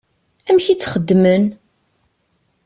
Amek 0.49 0.65
i 0.67 0.75
tt-xeddmen? 0.75 1.43